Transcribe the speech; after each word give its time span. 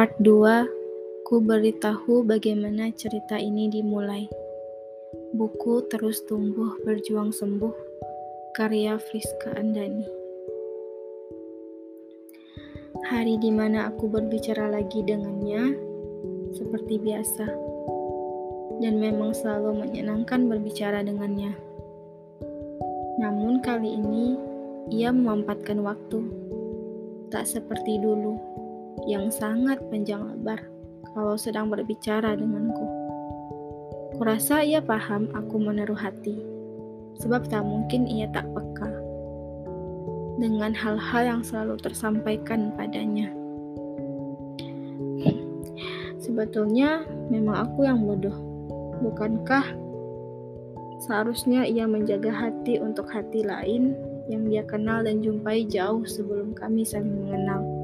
Part 0.00 0.16
2 0.16 1.28
Ku 1.28 1.44
beritahu 1.44 2.24
bagaimana 2.24 2.88
cerita 2.88 3.36
ini 3.36 3.68
dimulai. 3.68 4.24
Buku 5.36 5.84
Terus 5.92 6.24
Tumbuh 6.24 6.72
Berjuang 6.88 7.36
Sembuh 7.36 7.76
karya 8.56 8.96
Friska 8.96 9.52
Andani. 9.60 10.08
Hari 13.12 13.44
di 13.44 13.52
mana 13.52 13.92
aku 13.92 14.08
berbicara 14.08 14.72
lagi 14.72 15.04
dengannya 15.04 15.76
seperti 16.56 16.96
biasa. 16.96 17.44
Dan 18.80 19.04
memang 19.04 19.36
selalu 19.36 19.84
menyenangkan 19.84 20.48
berbicara 20.48 21.04
dengannya. 21.04 21.52
Namun 23.20 23.60
kali 23.60 24.00
ini 24.00 24.40
ia 24.88 25.12
memampatkan 25.12 25.84
waktu. 25.84 26.24
Tak 27.28 27.44
seperti 27.44 28.00
dulu 28.00 28.59
yang 29.08 29.32
sangat 29.32 29.80
panjang 29.88 30.20
lebar 30.24 30.60
kalau 31.14 31.34
sedang 31.38 31.72
berbicara 31.72 32.36
denganku. 32.36 32.86
Kurasa 34.20 34.60
ia 34.60 34.84
paham 34.84 35.32
aku 35.32 35.56
menaruh 35.56 35.96
hati, 35.96 36.44
sebab 37.20 37.48
tak 37.48 37.64
mungkin 37.64 38.04
ia 38.04 38.28
tak 38.28 38.44
peka 38.52 38.90
dengan 40.40 40.72
hal-hal 40.72 41.22
yang 41.24 41.42
selalu 41.44 41.76
tersampaikan 41.80 42.72
padanya. 42.76 43.28
Sebetulnya 46.20 47.04
memang 47.32 47.68
aku 47.68 47.88
yang 47.88 48.04
bodoh, 48.04 48.36
bukankah? 49.00 49.64
Seharusnya 51.00 51.64
ia 51.64 51.88
menjaga 51.88 52.28
hati 52.28 52.76
untuk 52.76 53.08
hati 53.08 53.40
lain 53.40 53.96
yang 54.28 54.46
dia 54.46 54.62
kenal 54.68 55.00
dan 55.00 55.24
jumpai 55.24 55.64
jauh 55.64 56.04
sebelum 56.04 56.52
kami 56.52 56.84
saling 56.84 57.08
mengenal. 57.24 57.79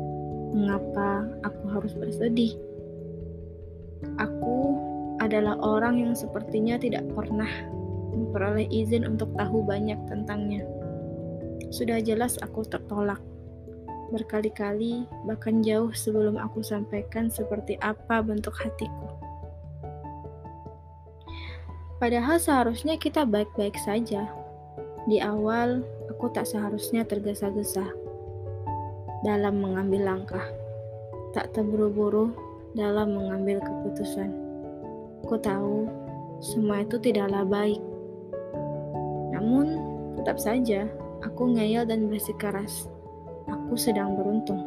Mengapa 0.54 1.26
aku 1.42 1.64
harus 1.72 1.96
bersedih? 1.96 2.54
Aku 4.20 4.76
adalah 5.18 5.58
orang 5.58 5.98
yang 5.98 6.12
sepertinya 6.12 6.76
tidak 6.78 7.02
pernah 7.16 7.48
memperoleh 8.14 8.68
izin 8.68 9.08
untuk 9.08 9.32
tahu 9.34 9.64
banyak 9.64 9.98
tentangnya. 10.06 10.62
Sudah 11.72 11.98
jelas 11.98 12.38
aku 12.44 12.62
tertolak 12.62 13.18
berkali-kali, 14.14 15.02
bahkan 15.26 15.66
jauh 15.66 15.90
sebelum 15.90 16.38
aku 16.38 16.62
sampaikan 16.62 17.26
seperti 17.26 17.74
apa 17.82 18.22
bentuk 18.22 18.54
hatiku. 18.54 19.08
Padahal 21.96 22.36
seharusnya 22.36 23.00
kita 23.00 23.24
baik-baik 23.24 23.74
saja. 23.82 24.28
Di 25.08 25.18
awal, 25.18 25.82
aku 26.12 26.28
tak 26.30 26.44
seharusnya 26.44 27.08
tergesa-gesa 27.08 28.05
dalam 29.26 29.58
mengambil 29.58 30.14
langkah, 30.14 30.46
tak 31.34 31.50
terburu-buru 31.50 32.30
dalam 32.78 33.18
mengambil 33.18 33.58
keputusan. 33.58 34.30
Aku 35.26 35.34
tahu 35.42 35.90
semua 36.38 36.86
itu 36.86 36.94
tidaklah 37.02 37.42
baik. 37.42 37.82
Namun, 39.34 39.82
tetap 40.14 40.38
saja 40.38 40.86
aku 41.26 41.58
ngeyel 41.58 41.82
dan 41.82 42.06
bersikeras. 42.06 42.86
Aku 43.50 43.74
sedang 43.74 44.14
beruntung. 44.14 44.62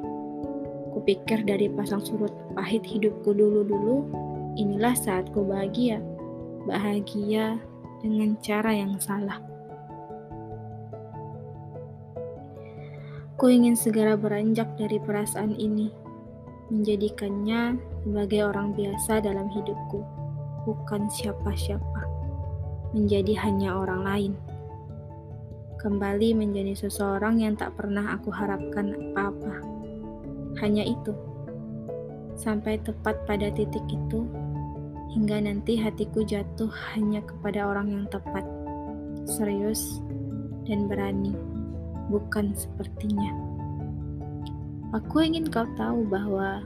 Kupikir 0.91 1.47
dari 1.47 1.71
pasang 1.71 2.03
surut 2.03 2.35
pahit 2.51 2.83
hidupku 2.83 3.31
dulu-dulu, 3.31 4.03
inilah 4.59 4.91
saatku 4.91 5.47
bahagia 5.47 6.03
bahagia 6.69 7.57
dengan 8.03 8.35
cara 8.45 8.75
yang 8.75 8.99
salah. 9.01 9.48
Ku 13.39 13.47
ingin 13.47 13.79
segera 13.79 14.19
beranjak 14.19 14.75
dari 14.75 14.99
perasaan 14.99 15.55
ini, 15.55 15.87
menjadikannya 16.67 17.79
sebagai 18.03 18.51
orang 18.51 18.75
biasa 18.75 19.23
dalam 19.23 19.47
hidupku, 19.47 20.03
bukan 20.67 21.07
siapa-siapa, 21.07 22.03
menjadi 22.91 23.39
hanya 23.47 23.79
orang 23.79 24.01
lain. 24.03 24.33
Kembali 25.79 26.35
menjadi 26.35 26.75
seseorang 26.75 27.39
yang 27.39 27.55
tak 27.55 27.79
pernah 27.79 28.11
aku 28.19 28.27
harapkan 28.27 28.91
apa-apa. 28.91 29.63
Hanya 30.59 30.83
itu. 30.83 31.15
Sampai 32.35 32.75
tepat 32.83 33.23
pada 33.23 33.47
titik 33.55 33.87
itu, 33.87 34.27
hingga 35.15 35.39
nanti 35.39 35.79
hatiku 35.79 36.27
jatuh 36.27 36.67
hanya 36.91 37.23
kepada 37.23 37.71
orang 37.71 37.87
yang 37.87 38.05
tepat, 38.11 38.43
serius, 39.23 40.03
dan 40.67 40.91
berani, 40.91 41.31
bukan 42.09 42.51
sepertinya. 42.57 43.31
Aku 44.97 45.21
ingin 45.21 45.47
kau 45.53 45.69
tahu 45.77 46.09
bahwa 46.09 46.65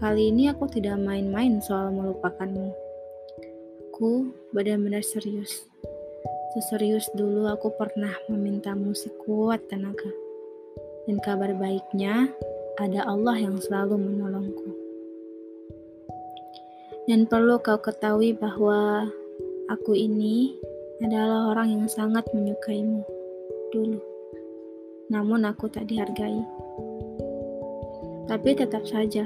kali 0.00 0.32
ini 0.32 0.48
aku 0.48 0.64
tidak 0.72 0.96
main-main 0.96 1.60
soal 1.60 1.92
melupakanmu. 1.92 2.72
Aku 3.92 4.32
benar-benar 4.56 5.04
serius. 5.04 5.68
Seserius 6.56 7.12
dulu 7.12 7.44
aku 7.44 7.68
pernah 7.76 8.16
memintamu 8.32 8.96
sekuat 8.96 9.68
tenaga. 9.68 10.08
Dan 11.04 11.20
kabar 11.20 11.52
baiknya, 11.52 12.32
ada 12.80 13.04
Allah 13.04 13.36
yang 13.36 13.60
selalu 13.60 14.00
menolongku. 14.00 14.70
Dan 17.04 17.28
perlu 17.28 17.60
kau 17.60 17.80
ketahui 17.80 18.32
bahwa 18.32 19.08
aku 19.68 19.92
ini 19.92 20.56
adalah 21.04 21.52
orang 21.52 21.68
yang 21.80 21.86
sangat 21.88 22.24
menyukaimu 22.32 23.04
dulu. 23.76 24.17
Namun 25.08 25.44
aku 25.48 25.68
tak 25.72 25.88
dihargai. 25.88 26.40
Tapi 28.28 28.50
tetap 28.52 28.84
saja, 28.84 29.24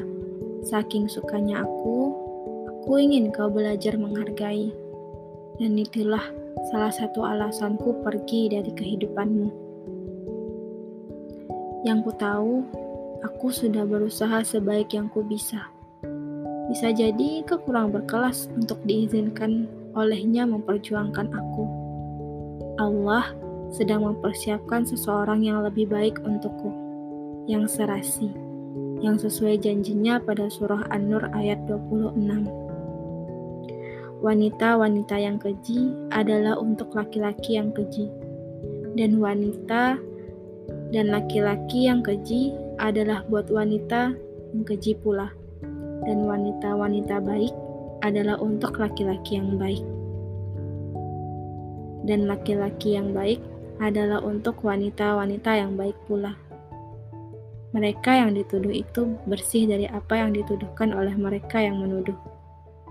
saking 0.67 1.11
sukanya 1.11 1.67
aku, 1.67 2.15
aku 2.71 2.93
ingin 3.03 3.35
kau 3.35 3.51
belajar 3.51 3.99
menghargai. 3.99 4.71
Dan 5.59 5.79
itulah 5.79 6.23
salah 6.71 6.91
satu 6.95 7.27
alasanku 7.27 8.03
pergi 8.03 8.51
dari 8.51 8.73
kehidupanmu. 8.73 9.49
Yang 11.83 11.99
ku 12.07 12.13
tahu, 12.15 12.55
aku 13.27 13.51
sudah 13.51 13.83
berusaha 13.83 14.41
sebaik 14.47 14.95
yang 14.95 15.11
ku 15.11 15.27
bisa 15.27 15.67
bisa 16.73 16.89
jadi 16.89 17.45
kau 17.45 17.61
kurang 17.61 17.93
berkelas 17.93 18.49
untuk 18.57 18.81
diizinkan 18.89 19.69
olehnya 19.93 20.49
memperjuangkan 20.49 21.29
aku. 21.29 21.65
Allah 22.81 23.29
sedang 23.73 24.05
mempersiapkan 24.05 24.85
seseorang 24.85 25.43
yang 25.43 25.65
lebih 25.65 25.89
baik 25.89 26.21
untukku, 26.23 26.71
yang 27.49 27.65
serasi, 27.65 28.31
yang 29.01 29.19
sesuai 29.19 29.59
janjinya 29.59 30.21
pada 30.23 30.47
surah 30.53 30.87
An-Nur 30.93 31.27
ayat 31.33 31.65
26. 31.67 32.47
Wanita-wanita 34.23 35.17
yang 35.19 35.43
keji 35.43 35.91
adalah 36.15 36.55
untuk 36.61 36.95
laki-laki 36.95 37.59
yang 37.59 37.75
keji, 37.75 38.07
dan 38.95 39.19
wanita 39.19 39.99
dan 40.93 41.09
laki-laki 41.09 41.89
yang 41.89 42.05
keji 42.05 42.55
adalah 42.77 43.25
buat 43.27 43.49
wanita 43.49 44.15
yang 44.53 44.63
keji 44.69 44.95
pula 45.01 45.33
dan 46.05 46.27
wanita-wanita 46.27 47.23
baik 47.23 47.55
adalah 48.03 48.37
untuk 48.43 48.79
laki-laki 48.83 49.39
yang 49.39 49.55
baik. 49.57 49.83
Dan 52.03 52.27
laki-laki 52.27 52.99
yang 52.99 53.15
baik 53.15 53.39
adalah 53.83 54.23
untuk 54.23 54.63
wanita-wanita 54.63 55.59
yang 55.59 55.75
baik 55.75 55.99
pula. 56.07 56.39
Mereka 57.75 58.15
yang 58.15 58.31
dituduh 58.39 58.71
itu 58.71 59.19
bersih 59.27 59.67
dari 59.67 59.91
apa 59.91 60.23
yang 60.23 60.31
dituduhkan 60.31 60.95
oleh 60.95 61.19
mereka 61.19 61.59
yang 61.59 61.83
menuduh. 61.83 62.15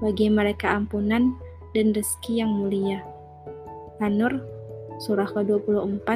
Bagi 0.03 0.27
mereka 0.27 0.75
ampunan 0.75 1.37
dan 1.71 1.95
rezeki 1.95 2.43
yang 2.43 2.51
mulia. 2.51 2.99
An-Nur 4.03 4.43
surah 4.99 5.29
ke-24 5.31 6.09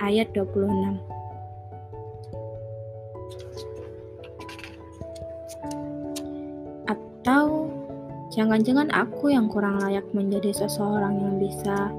ayat 0.00 0.30
26. 0.32 1.02
Atau 6.86 7.68
jangan-jangan 8.30 8.94
aku 8.94 9.34
yang 9.34 9.50
kurang 9.50 9.82
layak 9.82 10.06
menjadi 10.14 10.54
seseorang 10.54 11.18
yang 11.18 11.36
bisa 11.42 11.90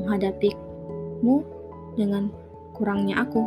menghadapimu 0.00 1.59
dengan 1.94 2.30
kurangnya 2.76 3.22
aku. 3.22 3.42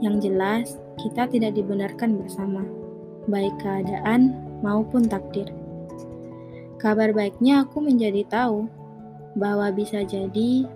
Yang 0.00 0.16
jelas, 0.28 0.66
kita 1.00 1.28
tidak 1.28 1.56
dibenarkan 1.56 2.20
bersama, 2.20 2.64
baik 3.28 3.54
keadaan 3.60 4.36
maupun 4.60 5.04
takdir. 5.08 5.48
Kabar 6.76 7.10
baiknya 7.16 7.64
aku 7.64 7.80
menjadi 7.80 8.22
tahu 8.28 8.68
bahwa 9.36 9.72
bisa 9.72 10.04
jadi 10.04 10.68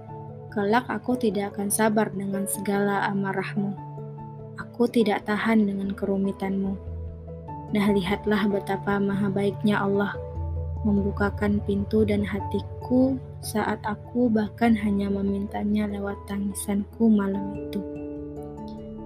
kelak 0.50 0.88
aku 0.88 1.14
tidak 1.17 1.55
akan 1.56 1.69
sabar 1.69 2.08
dengan 2.11 2.49
segala 2.49 3.06
amarahmu. 3.12 3.76
Aku 4.56 4.88
tidak 4.88 5.28
tahan 5.28 5.69
dengan 5.69 5.93
kerumitanmu 5.93 6.90
Nah, 7.70 7.87
lihatlah 7.94 8.50
betapa 8.50 8.99
maha 8.99 9.31
baiknya 9.31 9.78
Allah 9.78 10.19
membukakan 10.84 11.60
pintu 11.68 12.08
dan 12.08 12.24
hatiku 12.24 13.20
saat 13.44 13.80
aku 13.84 14.32
bahkan 14.32 14.72
hanya 14.72 15.12
memintanya 15.12 15.84
lewat 15.88 16.16
tangisanku 16.24 17.08
malam 17.08 17.56
itu. 17.56 17.80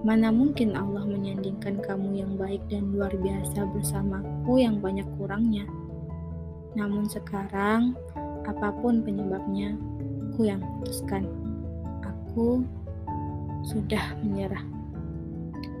Mana 0.05 0.29
mungkin 0.29 0.77
Allah 0.77 1.01
menyandingkan 1.01 1.81
kamu 1.81 2.21
yang 2.21 2.37
baik 2.37 2.61
dan 2.69 2.93
luar 2.93 3.09
biasa 3.09 3.65
bersamaku 3.73 4.61
yang 4.61 4.77
banyak 4.77 5.07
kurangnya. 5.17 5.65
Namun 6.77 7.09
sekarang, 7.09 7.97
apa 8.45 8.69
pun 8.83 9.01
penyebabnya, 9.01 9.73
aku 10.29 10.45
yang 10.45 10.61
putuskan. 10.61 11.25
Aku 12.05 12.61
sudah 13.65 14.13
menyerah. 14.21 14.61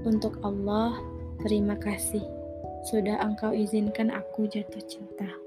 Untuk 0.09 0.41
Allah, 0.41 0.97
terima 1.45 1.77
kasih 1.77 2.25
sudah 2.89 3.21
engkau 3.21 3.53
izinkan 3.53 4.09
aku 4.09 4.49
jatuh 4.49 4.81
cinta. 4.89 5.44